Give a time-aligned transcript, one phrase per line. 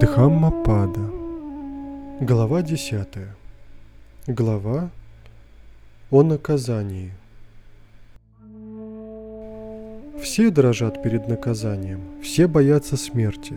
[0.00, 1.10] Дхаммапада.
[2.20, 3.08] Глава 10.
[4.28, 4.90] Глава
[6.12, 7.10] о наказании.
[10.22, 13.54] Все дрожат перед наказанием, все боятся смерти.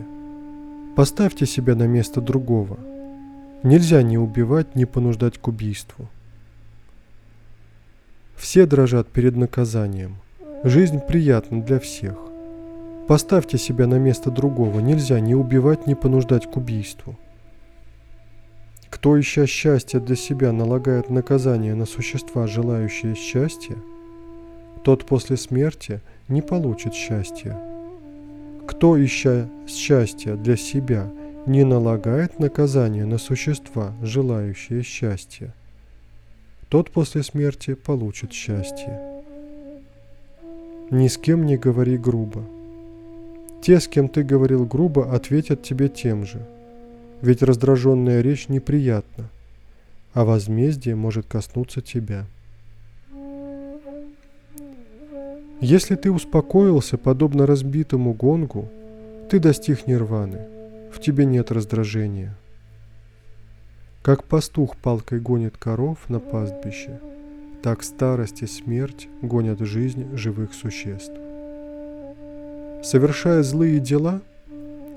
[0.96, 2.76] Поставьте себя на место другого.
[3.62, 6.08] Нельзя ни убивать, ни понуждать к убийству.
[8.34, 10.16] Все дрожат перед наказанием.
[10.64, 12.31] Жизнь приятна для всех.
[13.08, 14.80] Поставьте себя на место другого.
[14.80, 17.16] Нельзя ни убивать, ни понуждать к убийству.
[18.88, 23.76] Кто, ища счастья для себя, налагает наказание на существа, желающие счастья,
[24.84, 27.58] тот после смерти не получит счастья.
[28.66, 31.10] Кто, ища счастья для себя,
[31.46, 35.52] не налагает наказание на существа, желающие счастья,
[36.68, 39.00] тот после смерти получит счастье.
[40.90, 42.44] Ни с кем не говори грубо.
[43.62, 46.44] Те, с кем ты говорил грубо, ответят тебе тем же.
[47.20, 49.28] Ведь раздраженная речь неприятна,
[50.12, 52.26] а возмездие может коснуться тебя.
[55.60, 58.68] Если ты успокоился, подобно разбитому гонгу,
[59.30, 60.40] ты достиг нирваны,
[60.92, 62.34] в тебе нет раздражения.
[64.02, 66.98] Как пастух палкой гонит коров на пастбище,
[67.62, 71.14] так старость и смерть гонят жизнь живых существ.
[72.82, 74.20] Совершая злые дела,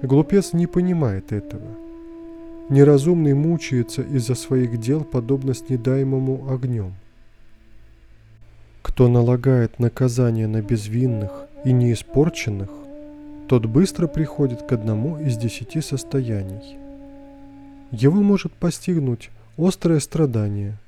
[0.02, 1.68] глупец не понимает этого.
[2.68, 6.96] Неразумный мучается из-за своих дел, подобно снедаемому огнем.
[8.82, 12.72] Кто налагает наказание на безвинных и неиспорченных,
[13.48, 16.80] тот быстро приходит к одному из десяти состояний.
[17.92, 20.80] Его может постигнуть острое страдание,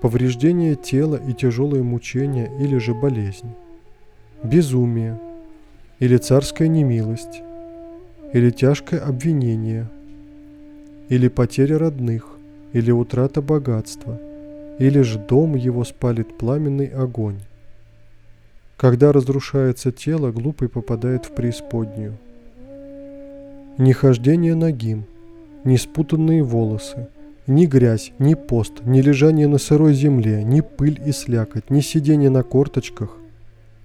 [0.00, 3.54] повреждение тела и тяжелые мучения или же болезнь,
[4.42, 5.20] безумие–
[6.00, 7.42] или царская немилость,
[8.32, 9.88] или тяжкое обвинение,
[11.08, 12.28] или потеря родных,
[12.72, 14.18] или утрата богатства,
[14.78, 17.38] или же дом его спалит пламенный огонь.
[18.76, 22.18] Когда разрушается тело, глупый попадает в преисподнюю.
[23.78, 25.04] Ни хождение ногим,
[25.62, 27.06] ни спутанные волосы,
[27.46, 32.30] ни грязь, ни пост, ни лежание на сырой земле, ни пыль и слякоть, ни сидение
[32.30, 33.16] на корточках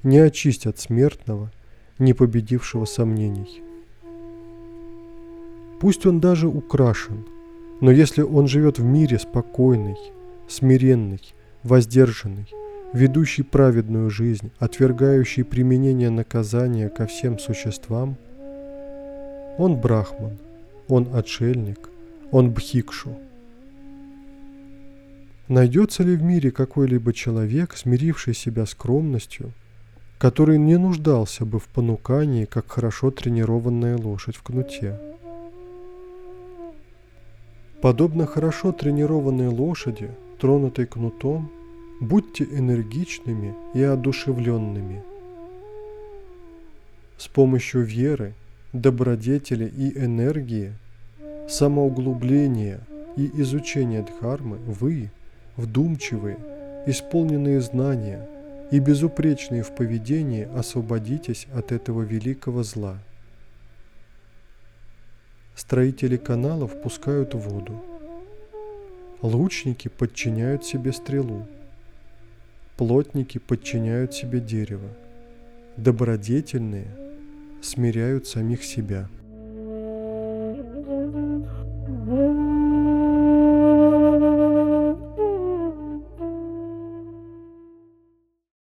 [0.02, 1.52] не очистят смертного–
[2.00, 3.62] не победившего сомнений.
[5.80, 7.26] Пусть он даже украшен,
[7.82, 9.98] но если он живет в мире спокойный,
[10.48, 11.22] смиренный,
[11.64, 12.48] воздержанный,
[12.94, 18.18] ведущий праведную жизнь, отвергающий применение наказания ко всем существам,
[19.58, 20.38] он брахман,
[20.88, 21.90] он отшельник,
[22.32, 23.18] он бхикшу.
[25.48, 29.52] Найдется ли в мире какой-либо человек, смиривший себя скромностью–
[30.20, 35.00] который не нуждался бы в понукании, как хорошо тренированная лошадь в кнуте.
[37.82, 41.50] Подобно хорошо тренированной лошади, тронутой кнутом,
[42.02, 45.04] будьте энергичными и одушевленными.
[47.18, 48.34] С помощью веры,
[48.74, 50.74] добродетели и энергии,
[51.48, 52.82] самоуглубления
[53.16, 55.12] и изучения Дхармы вы,
[55.56, 56.38] вдумчивые,
[56.86, 58.28] исполненные знания–
[58.72, 63.00] и безупречные в поведении освободитесь от этого великого зла.
[65.56, 67.84] Строители каналов пускают воду.
[69.22, 71.46] Лучники подчиняют себе стрелу.
[72.78, 74.88] Плотники подчиняют себе дерево.
[75.76, 76.88] Добродетельные
[77.62, 79.10] смиряют самих себя.